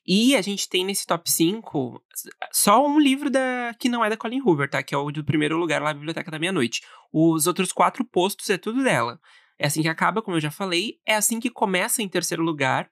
E 0.07 0.35
a 0.35 0.41
gente 0.41 0.69
tem 0.69 0.85
nesse 0.85 1.05
top 1.07 1.31
5 1.31 2.03
só 2.51 2.85
um 2.85 2.99
livro 2.99 3.29
da 3.29 3.73
que 3.79 3.89
não 3.89 4.03
é 4.05 4.09
da 4.09 4.17
Colin 4.17 4.41
Hoover, 4.41 4.69
tá? 4.69 4.83
Que 4.83 4.93
é 4.93 4.97
o 4.97 5.11
do 5.11 5.23
primeiro 5.23 5.57
lugar 5.57 5.81
lá, 5.81 5.93
Biblioteca 5.93 6.29
da 6.31 6.39
Meia-Noite. 6.39 6.81
Os 7.13 7.47
outros 7.47 7.71
quatro 7.71 8.05
postos 8.05 8.49
é 8.49 8.57
tudo 8.57 8.83
dela. 8.83 9.19
É 9.57 9.67
assim 9.67 9.81
que 9.81 9.87
acaba, 9.87 10.21
como 10.21 10.37
eu 10.37 10.41
já 10.41 10.51
falei. 10.51 10.99
É 11.05 11.15
assim 11.15 11.39
que 11.39 11.49
começa 11.49 12.01
em 12.03 12.09
terceiro 12.09 12.43
lugar. 12.43 12.89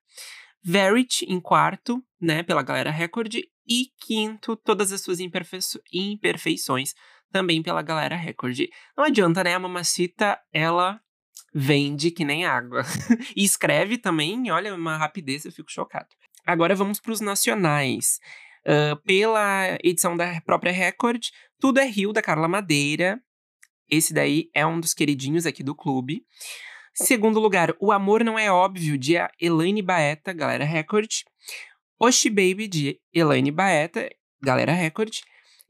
Verity 0.64 1.26
em 1.26 1.40
quarto, 1.40 2.04
né? 2.20 2.44
Pela 2.44 2.62
Galera 2.62 2.92
Record. 2.92 3.36
E 3.68 3.88
quinto, 4.00 4.56
todas 4.56 4.92
as 4.92 5.02
suas 5.02 5.20
imperfeições, 5.20 6.94
também 7.32 7.62
pela 7.62 7.82
Galera 7.82 8.16
Record. 8.16 8.60
Não 8.98 9.06
adianta, 9.06 9.44
né? 9.44 9.54
A 9.54 9.60
Mamacita, 9.60 10.40
ela 10.52 11.00
vende 11.54 12.12
que 12.12 12.26
nem 12.26 12.46
água. 12.46 12.84
e 13.36 13.44
escreve 13.44 13.98
também, 13.98 14.50
olha, 14.52 14.74
uma 14.74 14.98
rapidez, 14.98 15.46
eu 15.46 15.52
fico 15.52 15.72
chocado. 15.72 16.08
Agora 16.46 16.76
vamos 16.76 17.00
para 17.00 17.12
os 17.12 17.22
nacionais. 17.22 18.20
Uh, 18.66 18.96
pela 19.04 19.78
edição 19.84 20.16
da 20.16 20.40
própria 20.42 20.72
Record, 20.72 21.28
Tudo 21.60 21.80
é 21.80 21.86
Rio, 21.86 22.14
da 22.14 22.22
Carla 22.22 22.48
Madeira. 22.48 23.20
Esse 23.90 24.14
daí 24.14 24.50
é 24.54 24.66
um 24.66 24.80
dos 24.80 24.94
queridinhos 24.94 25.46
aqui 25.46 25.64
do 25.64 25.76
clube. 25.76 26.24
Segundo 26.94 27.40
lugar, 27.40 27.74
O 27.80 27.92
Amor 27.92 28.24
Não 28.24 28.38
É 28.38 28.52
Óbvio, 28.52 28.98
de 28.98 29.14
Elaine 29.40 29.82
Baeta, 29.82 30.34
galera 30.34 30.66
Record. 30.66 31.10
Oshi 32.00 32.30
Baby, 32.30 32.68
de 32.68 33.00
Elaine 33.14 33.52
Baeta, 33.52 34.10
galera 34.42 34.74
Record. 34.74 35.14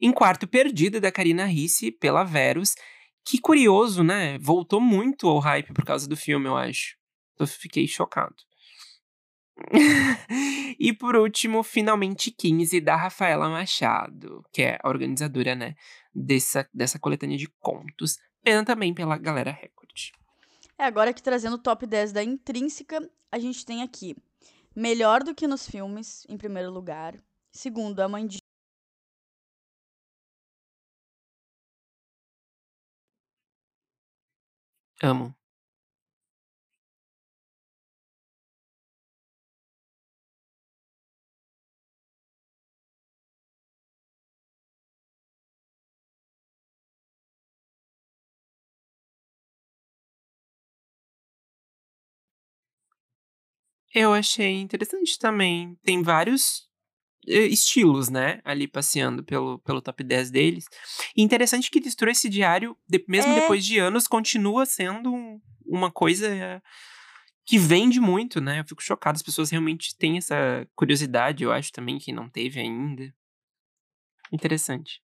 Em 0.01 0.11
quarto, 0.11 0.47
Perdida, 0.47 0.99
da 0.99 1.11
Karina 1.11 1.45
Risse, 1.45 1.91
pela 1.91 2.23
Verus. 2.23 2.73
Que 3.23 3.39
curioso, 3.39 4.03
né? 4.03 4.39
Voltou 4.39 4.81
muito 4.81 5.27
ao 5.27 5.39
hype 5.39 5.73
por 5.73 5.85
causa 5.85 6.07
do 6.07 6.17
filme, 6.17 6.47
eu 6.47 6.57
acho. 6.57 6.95
Eu 7.39 7.45
fiquei 7.45 7.87
chocado. 7.87 8.35
e 10.79 10.91
por 10.93 11.15
último, 11.15 11.61
finalmente 11.61 12.31
15 12.31 12.81
da 12.81 12.95
Rafaela 12.95 13.49
Machado, 13.49 14.43
que 14.51 14.63
é 14.63 14.79
a 14.81 14.89
organizadora, 14.89 15.55
né, 15.55 15.75
dessa, 16.13 16.67
dessa 16.73 16.97
coletânea 16.97 17.37
de 17.37 17.47
contos, 17.59 18.17
pena 18.43 18.65
também 18.65 18.93
pela 18.93 19.17
galera 19.17 19.51
Record. 19.51 19.80
É, 20.81 20.85
agora 20.85 21.13
que 21.13 21.21
trazendo 21.21 21.57
o 21.57 21.59
top 21.59 21.85
10 21.85 22.11
da 22.11 22.23
Intrínseca, 22.23 23.07
a 23.31 23.37
gente 23.37 23.63
tem 23.63 23.83
aqui 23.83 24.15
Melhor 24.75 25.23
do 25.23 25.35
que 25.35 25.47
nos 25.47 25.67
filmes, 25.69 26.25
em 26.27 26.35
primeiro 26.35 26.71
lugar. 26.71 27.21
Segundo, 27.51 27.99
A 27.99 28.07
Mãe 28.07 28.25
de 28.25 28.39
Amo. 35.03 35.35
Eu 53.93 54.13
achei 54.13 54.59
interessante 54.61 55.17
também. 55.19 55.75
Tem 55.83 56.01
vários 56.01 56.67
eh, 57.27 57.45
estilos, 57.47 58.09
né? 58.09 58.41
Ali 58.43 58.67
passeando 58.67 59.23
pelo, 59.23 59.59
pelo 59.59 59.81
top 59.81 60.03
10 60.03 60.31
deles. 60.31 60.65
E 61.15 61.21
interessante 61.21 61.69
que 61.69 61.79
Destrua 61.79 62.11
esse 62.11 62.29
diário, 62.29 62.77
de, 62.87 63.03
mesmo 63.07 63.31
É. 63.33 63.35
depois 63.41 63.65
de 63.65 63.77
anos, 63.79 64.07
continua 64.07 64.65
sendo 64.65 65.13
um- 65.13 65.39
uma 65.65 65.91
coisa 65.91 66.61
que 67.45 67.57
vende 67.57 67.99
muito, 67.99 68.39
né? 68.39 68.59
Eu 68.59 68.65
fico 68.65 68.81
chocado. 68.81 69.15
As 69.17 69.21
pessoas 69.21 69.49
realmente 69.49 69.95
têm 69.97 70.17
essa 70.17 70.67
curiosidade, 70.75 71.43
eu 71.43 71.51
acho 71.51 71.71
também, 71.71 71.97
que 71.99 72.11
não 72.13 72.29
teve 72.29 72.59
ainda. 72.59 73.13
Interessante. 74.31 75.01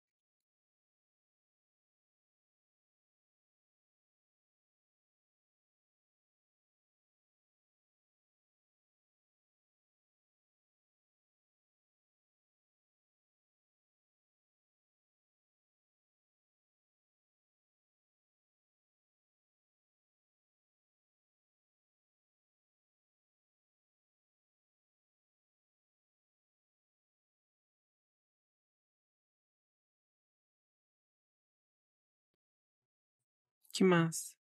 Que 33.74 33.84
massa. 33.84 34.41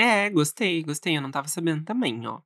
É, 0.00 0.30
gostei, 0.30 0.82
gostei. 0.82 1.16
Eu 1.16 1.20
não 1.20 1.30
tava 1.30 1.48
sabendo 1.48 1.84
também, 1.84 2.26
ó. 2.26 2.40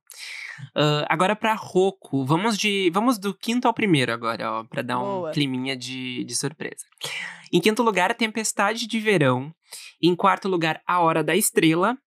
Ah, 0.73 1.05
agora 1.09 1.35
pra 1.35 1.53
Roku. 1.53 2.25
Vamos 2.25 2.57
de. 2.57 2.89
Vamos 2.93 3.17
do 3.17 3.33
quinto 3.33 3.67
ao 3.67 3.73
primeiro 3.73 4.11
agora, 4.11 4.51
ó. 4.51 4.63
Pra 4.63 4.81
dar 4.81 4.99
um 4.99 5.03
Boa. 5.03 5.31
climinha 5.31 5.75
de, 5.75 6.23
de 6.23 6.35
surpresa. 6.35 6.85
Em 7.51 7.61
quinto 7.61 7.83
lugar, 7.83 8.13
Tempestade 8.13 8.87
de 8.87 8.99
Verão. 8.99 9.53
Em 10.01 10.15
quarto 10.15 10.47
lugar, 10.47 10.81
A 10.85 10.99
Hora 10.99 11.23
da 11.23 11.35
Estrela. 11.35 11.97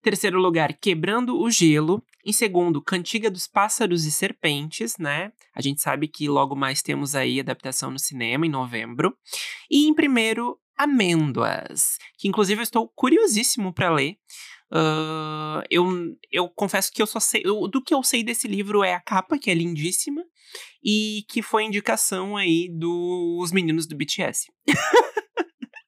Terceiro 0.00 0.38
lugar, 0.38 0.72
Quebrando 0.74 1.38
o 1.38 1.50
Gelo. 1.50 2.02
Em 2.24 2.32
segundo, 2.32 2.82
Cantiga 2.82 3.30
dos 3.30 3.46
Pássaros 3.46 4.04
e 4.04 4.10
Serpentes, 4.10 4.96
né? 4.98 5.32
A 5.54 5.60
gente 5.60 5.80
sabe 5.80 6.08
que 6.08 6.28
logo 6.28 6.54
mais 6.54 6.82
temos 6.82 7.14
aí 7.14 7.40
adaptação 7.40 7.90
no 7.90 7.98
cinema 7.98 8.46
em 8.46 8.50
novembro. 8.50 9.16
E 9.70 9.86
em 9.86 9.94
primeiro, 9.94 10.58
Amêndoas, 10.76 11.98
que 12.16 12.28
inclusive 12.28 12.60
eu 12.60 12.62
estou 12.62 12.88
curiosíssimo 12.94 13.72
para 13.72 13.90
ler. 13.90 14.16
Eu, 15.70 15.86
eu 16.30 16.48
confesso 16.50 16.92
que 16.92 17.02
eu 17.02 17.06
só 17.06 17.20
sei. 17.20 17.42
eu- 17.44 17.68
do 17.68 17.82
que 17.82 17.94
eu 17.94 18.02
sei 18.02 18.22
desse 18.22 18.46
livro 18.48 18.82
é 18.84 18.94
a 18.94 19.00
capa, 19.00 19.38
que 19.38 19.50
é 19.50 19.54
lindíssima, 19.54 20.22
e 20.84 21.24
que 21.28 21.42
foi 21.42 21.64
indicação 21.64 22.36
aí 22.36 22.68
dos 22.70 23.52
meninos 23.52 23.86
do 23.86 23.96
BTS. 23.96 24.48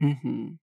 Uhum. 0.00 0.58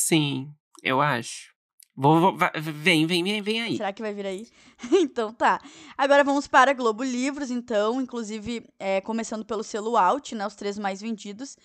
Sim, 0.00 0.52
eu 0.82 1.00
acho. 1.00 1.52
Vou, 1.96 2.20
vou- 2.20 2.36
vem, 2.56 3.04
vem, 3.04 3.24
vem, 3.24 3.42
vem 3.42 3.60
aí. 3.62 3.76
Será 3.76 3.92
que 3.92 4.00
vai 4.00 4.14
vir 4.14 4.24
aí? 4.26 4.46
então 4.92 5.32
tá. 5.32 5.60
Agora 5.96 6.22
vamos 6.22 6.46
para 6.46 6.72
Globo 6.72 7.02
Livros, 7.02 7.50
então. 7.50 8.00
Inclusive, 8.00 8.64
é, 8.78 9.00
começando 9.00 9.44
pelo 9.44 9.64
selo 9.64 9.96
Out, 9.96 10.36
né? 10.36 10.46
Os 10.46 10.54
três 10.54 10.78
mais 10.78 11.00
vendidos. 11.00 11.56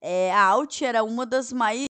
É, 0.00 0.32
a 0.34 0.42
Out 0.46 0.84
era 0.84 1.04
uma 1.04 1.24
das 1.24 1.52
mais 1.52 1.86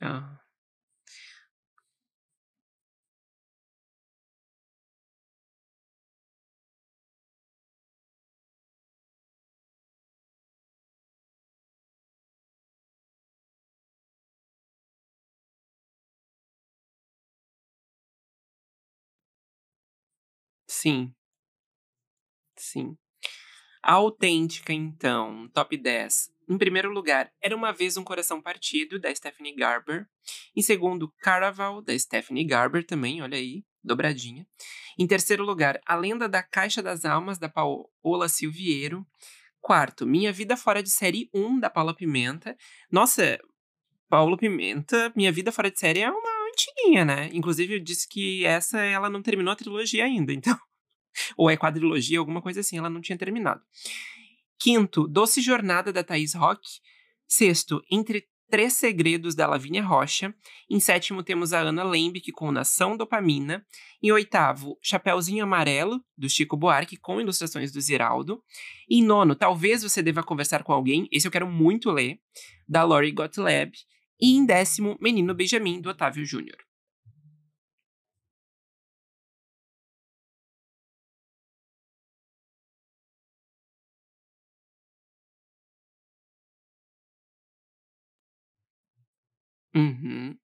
Ah. 0.00 0.40
Sim. 20.68 21.14
Sim. 22.58 22.96
Autêntica, 23.82 24.72
então, 24.72 25.48
top 25.50 25.76
10. 25.78 26.30
Em 26.48 26.56
primeiro 26.56 26.92
lugar, 26.92 27.30
Era 27.42 27.56
Uma 27.56 27.72
Vez 27.72 27.96
um 27.96 28.04
Coração 28.04 28.40
Partido, 28.40 28.98
da 28.98 29.12
Stephanie 29.14 29.54
Garber. 29.54 30.06
Em 30.54 30.62
segundo, 30.62 31.12
Caraval, 31.20 31.82
da 31.82 31.98
Stephanie 31.98 32.44
Garber 32.44 32.84
também, 32.84 33.20
olha 33.20 33.36
aí, 33.36 33.64
dobradinha. 33.82 34.46
Em 34.98 35.06
terceiro 35.06 35.44
lugar, 35.44 35.80
A 35.84 35.96
Lenda 35.96 36.28
da 36.28 36.42
Caixa 36.42 36.82
das 36.82 37.04
Almas, 37.04 37.38
da 37.38 37.48
Paola 37.48 38.28
Silviero. 38.28 39.06
Quarto, 39.60 40.06
Minha 40.06 40.32
Vida 40.32 40.56
Fora 40.56 40.80
de 40.80 40.90
Série 40.90 41.28
1, 41.34 41.58
da 41.58 41.68
Paula 41.68 41.94
Pimenta. 41.94 42.56
Nossa, 42.90 43.38
Paula 44.08 44.36
Pimenta, 44.36 45.12
Minha 45.16 45.32
Vida 45.32 45.50
Fora 45.50 45.70
de 45.70 45.78
Série 45.80 46.00
é 46.00 46.10
uma 46.10 46.48
antiguinha, 46.48 47.04
né? 47.04 47.30
Inclusive, 47.32 47.74
eu 47.74 47.80
disse 47.80 48.08
que 48.08 48.44
essa 48.46 48.78
ela 48.78 49.10
não 49.10 49.22
terminou 49.22 49.52
a 49.52 49.56
trilogia 49.56 50.04
ainda, 50.04 50.32
então. 50.32 50.56
Ou 51.36 51.50
é 51.50 51.56
quadrilogia, 51.56 52.18
alguma 52.18 52.40
coisa 52.40 52.60
assim, 52.60 52.78
ela 52.78 52.90
não 52.90 53.00
tinha 53.00 53.18
terminado. 53.18 53.60
Quinto, 54.58 55.06
Doce 55.06 55.40
Jornada 55.40 55.92
da 55.92 56.02
Thaís 56.02 56.34
Rock. 56.34 56.60
Sexto, 57.26 57.82
Entre 57.90 58.26
Três 58.48 58.74
Segredos 58.74 59.34
da 59.34 59.46
Lavínia 59.46 59.82
Rocha. 59.82 60.32
Em 60.70 60.78
sétimo, 60.78 61.22
temos 61.22 61.52
a 61.52 61.60
Ana 61.60 61.82
Lembic 61.82 62.30
com 62.30 62.52
Nação 62.52 62.96
Dopamina. 62.96 63.66
Em 64.00 64.12
oitavo, 64.12 64.78
Chapeuzinho 64.80 65.42
Amarelo, 65.42 66.00
do 66.16 66.28
Chico 66.28 66.56
Buarque, 66.56 66.96
com 66.96 67.20
ilustrações 67.20 67.72
do 67.72 67.80
Ziraldo. 67.80 68.40
Em 68.88 69.02
nono, 69.02 69.34
Talvez 69.34 69.82
Você 69.82 70.00
Deva 70.00 70.22
Conversar 70.22 70.62
com 70.62 70.72
Alguém. 70.72 71.08
Esse 71.10 71.26
eu 71.26 71.32
quero 71.32 71.50
muito 71.50 71.90
ler, 71.90 72.20
da 72.68 72.84
Lori 72.84 73.10
Gottlieb. 73.10 73.72
E 74.20 74.36
em 74.36 74.46
décimo, 74.46 74.96
Menino 75.00 75.34
Benjamin, 75.34 75.80
do 75.80 75.90
Otávio 75.90 76.24
Júnior. 76.24 76.65
Uhum. 89.76 90.38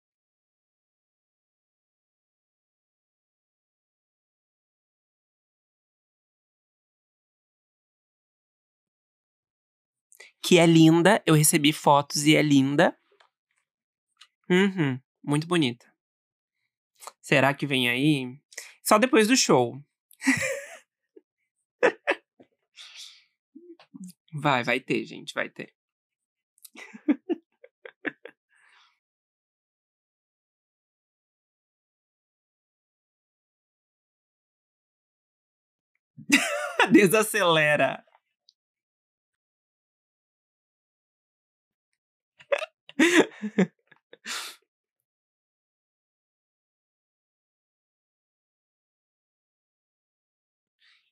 Que 10.43 10.59
é 10.59 10.67
linda, 10.67 11.23
eu 11.25 11.35
recebi 11.35 11.73
fotos 11.73 12.27
e 12.27 12.35
é 12.35 12.43
linda. 12.43 12.97
Uhum, 14.51 15.01
muito 15.23 15.47
bonita. 15.47 15.87
Será 17.21 17.55
que 17.55 17.67
vem 17.67 17.89
aí? 17.89 18.37
Só 18.83 18.99
depois 18.99 19.29
do 19.29 19.37
show. 19.37 19.81
Vai, 24.33 24.63
vai 24.65 24.81
ter, 24.81 25.05
gente, 25.05 25.35
vai 25.35 25.49
ter. 25.49 25.73
Desacelera. 36.99 38.03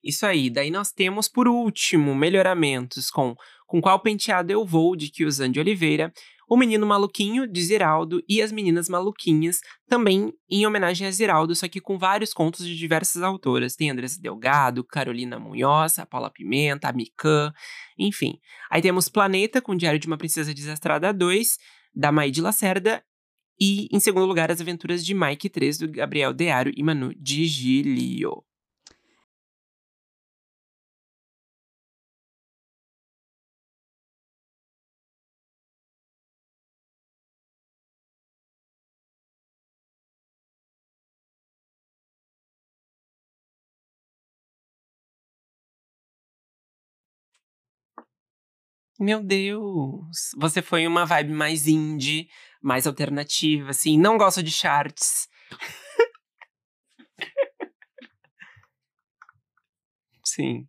Isso 0.03 0.25
aí. 0.25 0.49
Daí 0.49 0.69
nós 0.71 0.91
temos, 0.91 1.27
por 1.27 1.47
último, 1.47 2.15
melhoramentos 2.15 3.09
com 3.09 3.35
Com 3.65 3.81
Qual 3.81 3.99
Penteado 4.01 4.51
Eu 4.51 4.65
Vou, 4.65 4.95
de 4.95 5.09
Kiyosan 5.09 5.51
de 5.51 5.59
Oliveira, 5.59 6.13
O 6.49 6.55
Menino 6.55 6.87
Maluquinho, 6.87 7.45
de 7.45 7.61
Ziraldo, 7.61 8.23
e 8.27 8.41
As 8.41 8.51
Meninas 8.51 8.87
Maluquinhas, 8.87 9.59
também 9.87 10.31
em 10.49 10.65
homenagem 10.65 11.05
a 11.05 11.11
Ziraldo, 11.11 11.53
só 11.53 11.67
que 11.67 11.81
com 11.81 11.97
vários 11.97 12.33
contos 12.33 12.65
de 12.65 12.77
diversas 12.77 13.21
autoras. 13.21 13.75
Tem 13.75 13.89
Andressa 13.89 14.21
Delgado, 14.21 14.83
Carolina 14.83 15.37
Munhoz, 15.37 15.97
Paula 16.09 16.31
Pimenta, 16.31 16.87
a 16.87 16.93
Mikan, 16.93 17.51
enfim. 17.99 18.39
Aí 18.71 18.81
temos 18.81 19.09
Planeta, 19.09 19.61
com 19.61 19.75
Diário 19.75 19.99
de 19.99 20.07
uma 20.07 20.17
Princesa 20.17 20.53
Desastrada 20.53 21.13
2, 21.13 21.57
da 21.93 22.11
Maide 22.11 22.41
Lacerda, 22.41 23.03
e, 23.59 23.87
em 23.91 23.99
segundo 23.99 24.25
lugar, 24.25 24.51
As 24.51 24.61
Aventuras 24.61 25.03
de 25.03 25.13
Mike 25.13 25.49
3, 25.49 25.79
do 25.79 25.91
Gabriel 25.91 26.31
Dearo 26.31 26.71
e 26.75 26.83
Manu 26.83 27.11
Digilio. 27.19 28.43
Meu 48.99 49.21
Deus! 49.23 50.31
Você 50.37 50.61
foi 50.61 50.87
uma 50.87 51.05
vibe 51.05 51.31
mais 51.31 51.67
indie, 51.67 52.27
mais 52.61 52.87
alternativa, 52.87 53.69
assim, 53.69 53.97
não 53.97 54.17
gosta 54.17 54.41
de 54.41 54.51
charts. 54.51 55.27
Sim. 60.23 60.67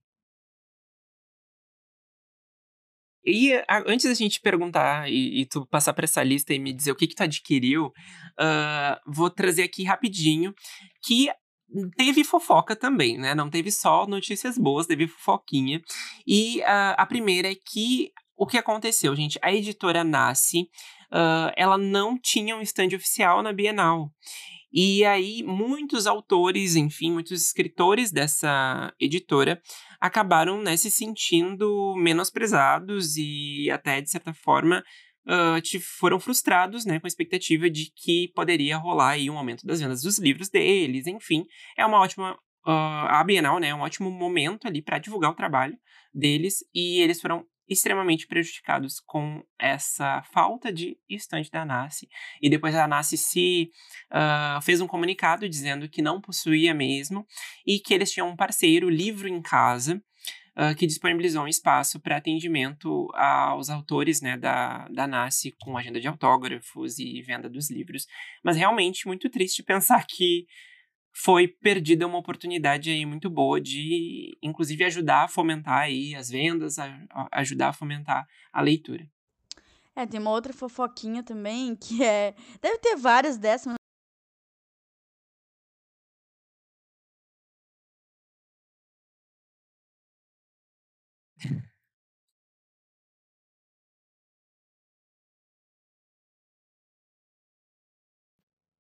E 3.25 3.53
a 3.69 3.83
antes 3.87 4.07
da 4.07 4.15
gente 4.15 4.41
perguntar 4.41 5.09
e 5.11 5.41
e 5.43 5.47
tu 5.47 5.67
passar 5.67 5.93
pra 5.93 6.05
essa 6.05 6.23
lista 6.23 6.55
e 6.55 6.59
me 6.59 6.73
dizer 6.73 6.93
o 6.93 6.97
que 6.97 7.07
que 7.07 7.15
tu 7.15 7.23
adquiriu, 7.23 7.93
hã, 8.39 8.97
vou 9.07 9.29
trazer 9.31 9.65
aqui 9.65 9.85
rapidinho 9.85 10.55
que 11.03 11.29
teve 11.97 12.25
fofoca 12.25 12.75
também, 12.75 13.19
né, 13.19 13.35
não 13.35 13.51
teve 13.51 13.71
só 13.71 14.07
notícias 14.07 14.57
boas, 14.57 14.87
teve 14.87 15.07
fofoquinha. 15.07 15.81
E 16.27 16.63
a 16.65 16.93
a 16.93 17.07
primeira 17.07 17.51
é 17.51 17.55
que 17.55 18.11
o 18.37 18.47
que 18.47 18.57
aconteceu, 18.57 19.15
gente? 19.17 19.39
A 19.43 19.53
editora 19.53 20.05
Nasce, 20.05 20.69
hã, 21.13 21.53
ela 21.57 21.77
não 21.77 22.19
tinha 22.19 22.57
um 22.57 22.63
stand 22.63 22.95
oficial 22.95 23.43
na 23.43 23.53
Bienal. 23.53 24.11
E 24.73 25.05
aí 25.05 25.43
muitos 25.43 26.07
autores, 26.07 26.77
enfim, 26.77 27.11
muitos 27.13 27.43
escritores 27.43 28.13
dessa 28.13 28.93
editora 29.01 29.61
acabaram, 30.01 30.63
né, 30.63 30.77
se 30.77 30.91
sentindo 30.91 31.95
menosprezados 31.97 33.17
e 33.17 33.71
até, 33.71 34.01
de 34.01 34.11
certa 34.11 34.33
forma, 34.35 34.85
ti 35.63 35.79
foram 35.81 36.19
frustrados, 36.19 36.85
né, 36.85 36.99
com 37.01 37.07
a 37.07 37.09
expectativa 37.09 37.69
de 37.69 37.93
que 37.95 38.33
poderia 38.35 38.77
rolar 38.77 39.11
aí 39.11 39.29
um 39.31 39.39
aumento 39.39 39.67
das 39.67 39.81
vendas 39.81 40.03
dos 40.03 40.19
livros 40.19 40.49
deles, 40.49 41.07
enfim. 41.07 41.45
É 41.77 41.85
uma 41.85 41.99
ótima 42.01 42.39
hã, 42.67 43.07
a 43.09 43.25
Bienal, 43.25 43.59
né, 43.59 43.69
é 43.69 43.75
um 43.75 43.81
ótimo 43.81 44.11
momento 44.11 44.67
ali 44.67 44.83
pra 44.83 44.99
divulgar 44.99 45.31
o 45.31 45.37
trabalho 45.37 45.77
deles, 46.15 46.59
e 46.75 47.01
eles 47.01 47.21
foram 47.21 47.45
extremamente 47.69 48.27
prejudicados 48.27 48.99
com 48.99 49.43
essa 49.59 50.23
falta 50.33 50.73
de 50.73 50.97
estande 51.07 51.51
da 51.51 51.67
Nasce. 51.67 52.09
E 52.41 52.49
depois 52.49 52.75
a 52.75 52.89
Nasce 52.89 53.19
se 53.19 53.71
hã, 54.11 54.59
fez 54.63 54.81
um 54.81 54.87
comunicado 54.87 55.47
dizendo 55.47 55.89
que 55.89 56.01
não 56.01 56.19
possuía 56.21 56.73
mesmo, 56.73 57.27
e 57.67 57.79
que 57.79 57.93
eles 57.93 58.11
tinham 58.11 58.29
um 58.31 58.37
parceiro, 58.37 58.89
Livro 58.89 59.29
em 59.29 59.43
Casa, 59.43 60.03
hã, 60.59 60.75
que 60.75 60.87
disponibilizou 60.87 61.45
um 61.45 61.49
espaço 61.49 62.01
pra 62.01 62.17
atendimento 62.17 63.09
aos 63.15 63.71
autores, 63.71 64.21
né, 64.21 64.37
da 64.37 64.89
da 64.89 65.07
Nasce, 65.07 65.55
com 65.61 65.77
agenda 65.79 66.01
de 66.01 66.09
autógrafos 66.09 66.99
e 66.99 67.23
venda 67.23 67.49
dos 67.49 67.71
livros. 67.71 68.07
Mas 68.45 68.57
realmente 68.57 69.07
muito 69.07 69.31
triste 69.31 69.63
pensar 69.63 70.05
que 70.07 70.47
foi 71.13 71.49
perdida 71.49 72.07
uma 72.07 72.19
oportunidade 72.19 72.91
aí 72.91 73.05
muito 73.07 73.29
boa 73.31 73.61
de, 73.61 74.37
inclusive, 74.43 74.85
ajudar 74.85 75.25
a 75.25 75.29
fomentar 75.29 75.79
aí 75.81 76.15
as 76.15 76.29
vendas, 76.29 76.79
a 76.79 76.87
a 77.11 77.41
ajudar 77.41 77.69
a 77.71 77.73
fomentar 77.73 78.27
a 78.53 78.61
leitura. 78.61 79.07
É, 79.97 80.07
tem 80.07 80.21
uma 80.21 80.31
outra 80.31 80.53
fofoquinha 80.53 81.25
também 81.25 81.75
que 81.75 82.05
é 82.05 82.35
deve 82.63 82.79
ter 82.79 82.97
várias 82.97 83.37
dessa 83.37 83.75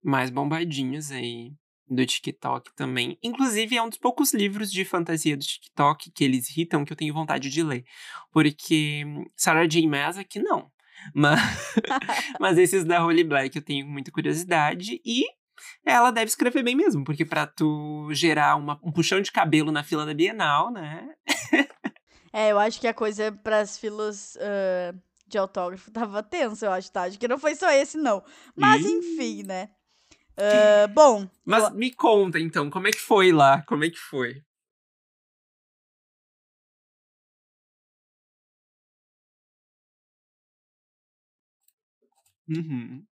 mais 0.09 0.31
bombadinhos 0.31 1.11
aí 1.11 1.53
do 1.89 2.05
TikTok 2.05 2.75
também. 2.75 3.19
Inclusive, 3.23 3.77
é 3.77 3.83
um 3.83 3.89
dos 3.89 3.99
poucos 3.99 4.33
livros 4.35 4.71
de 4.71 4.85
fantasia 4.85 5.37
do 5.37 5.45
TikTok 5.45 6.11
que 6.11 6.25
eles 6.25 6.51
irritam 6.51 6.85
que 6.85 6.93
eu 6.93 6.97
tenho 6.97 7.15
vontade 7.15 7.49
de 7.49 7.63
ler. 7.63 7.85
Porque 8.33 9.05
Sarah 9.37 9.67
J. 9.67 9.87
Maas 9.87 10.19
aqui 10.19 10.39
não. 10.39 10.71
Mas, 11.15 11.39
mas 12.41 12.59
esses 12.59 12.85
da 12.85 13.05
Holy 13.05 13.23
Black 13.23 13.55
eu 13.55 13.63
tenho 13.63 13.87
muita 13.87 14.11
curiosidade 14.11 15.01
e 15.05 15.25
ela 15.87 16.11
deve 16.11 16.27
escrever 16.27 16.65
bem 16.65 16.75
mesmo, 16.75 17.05
porque 17.05 17.25
para 17.25 17.47
tu 17.47 18.09
gerar 18.13 18.57
uma, 18.57 18.81
um 18.83 18.91
puxão 18.91 19.21
de 19.21 19.31
cabelo 19.31 19.71
na 19.71 19.85
fila 19.85 20.05
da 20.05 20.13
Bienal, 20.13 20.73
né? 20.73 21.09
é, 22.33 22.51
eu 22.51 22.59
acho 22.59 22.81
que 22.81 22.89
a 22.89 22.93
coisa 22.93 23.31
para 23.31 23.61
as 23.61 23.79
filas 23.79 24.37
uh, 24.37 25.01
de 25.29 25.39
autógrafo 25.39 25.89
tava 25.93 26.21
tensa, 26.21 26.67
eu 26.67 26.73
acho, 26.73 26.91
tá? 26.91 27.03
Acho 27.03 27.17
que 27.17 27.29
não 27.29 27.39
foi 27.39 27.55
só 27.55 27.71
esse, 27.71 27.97
não. 27.97 28.21
Mas 28.57 28.85
enfim, 28.85 29.45
né? 29.45 29.69
Uh, 30.39 30.87
bom. 30.95 31.29
Mas 31.45 31.65
eu... 31.65 31.75
me 31.75 31.91
conta 31.93 32.39
então, 32.39 32.71
como 32.71 32.87
é 32.89 32.91
que 32.93 33.01
foi 33.01 33.33
lá? 33.33 33.63
Como 33.63 33.85
é 33.85 33.91
que 33.91 33.99
foi? 33.99 34.43
Uhum. 42.49 43.08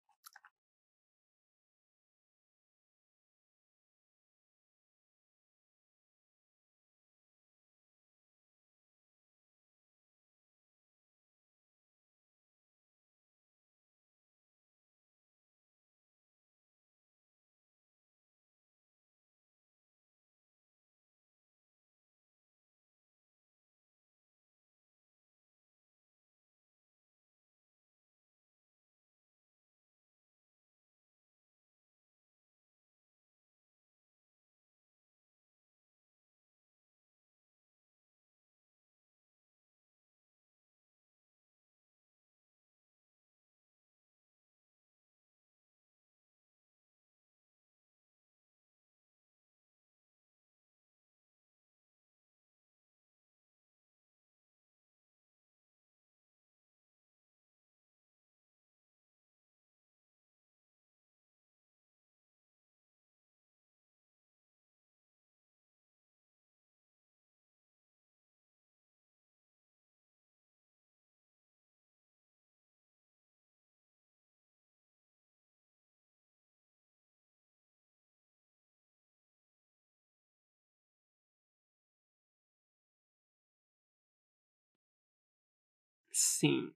Sim. 86.13 86.75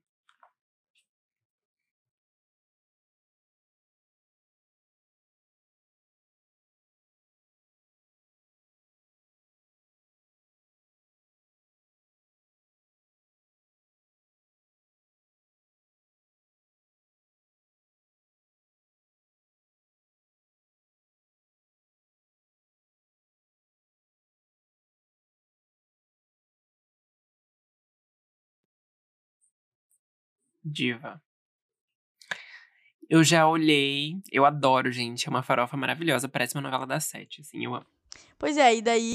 Diva. 30.71 31.21
Eu 33.09 33.23
já 33.23 33.47
olhei, 33.47 34.21
eu 34.31 34.45
adoro, 34.45 34.91
gente. 34.91 35.27
É 35.27 35.29
uma 35.29 35.41
farofa 35.43 35.77
maravilhosa, 35.77 36.27
parece 36.27 36.55
uma 36.55 36.61
novela 36.61 36.85
das 36.85 37.05
sete, 37.05 37.41
assim, 37.41 37.63
eu 37.63 37.73
amo. 37.75 37.85
Pois 38.37 38.57
é, 38.57 38.75
e 38.75 38.81
daí. 38.81 39.13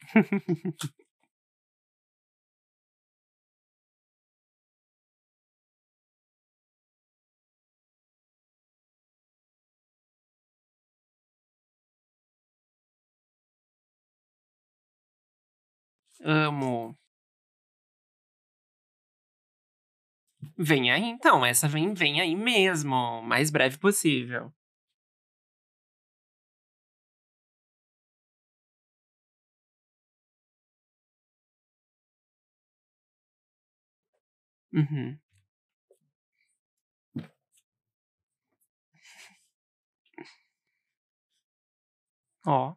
Amo. 16.24 16.96
Vem 20.56 20.90
aí, 20.90 21.04
então. 21.04 21.44
Essa 21.44 21.68
vem, 21.68 21.92
vem 21.94 22.20
aí 22.20 22.34
mesmo. 22.34 23.22
Mais 23.22 23.50
breve 23.50 23.78
possível. 23.78 24.52
Uhum. 34.72 35.18
Ó. 42.46 42.76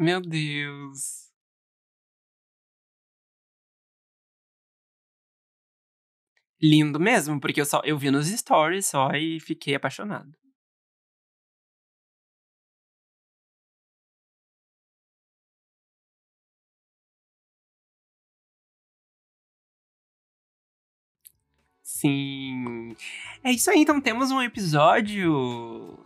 Meu 0.00 0.20
Deus. 0.20 1.30
Lindo 6.62 6.98
mesmo, 6.98 7.38
porque 7.40 7.60
eu 7.60 7.66
só 7.66 7.80
eu 7.84 7.98
vi 7.98 8.10
nos 8.10 8.26
stories 8.28 8.86
só 8.86 9.10
e 9.12 9.38
fiquei 9.40 9.74
apaixonado. 9.74 10.34
Sim. 21.82 22.94
É 23.42 23.50
isso 23.52 23.70
aí, 23.70 23.80
então 23.80 24.00
temos 24.00 24.30
um 24.30 24.40
episódio. 24.40 25.98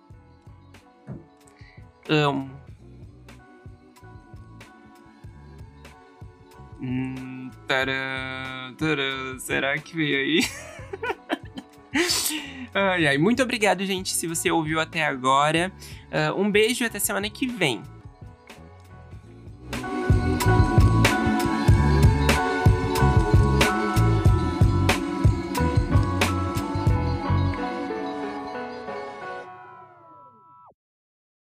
Um, 2.09 2.64
Hum, 6.87 7.51
tará, 7.67 8.75
tará, 8.77 9.39
será 9.39 9.79
que 9.79 9.97
veio 9.97 10.19
aí? 10.19 10.41
ai, 12.75 13.07
ai, 13.07 13.17
muito 13.17 13.43
obrigado, 13.43 13.87
gente, 13.87 14.13
se 14.13 14.27
você 14.27 14.51
ouviu 14.51 14.79
até 14.79 15.03
agora. 15.03 15.73
Uh, 16.13 16.39
um 16.39 16.51
beijo 16.51 16.85
e 16.85 16.87
até 16.87 16.99
semana 16.99 17.31
que 17.31 17.47
vem. 17.47 17.83